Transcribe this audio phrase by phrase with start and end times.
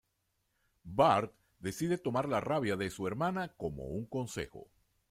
[1.01, 1.35] Bart
[1.67, 4.67] decide tomar la rabia de su hermana como un consejo.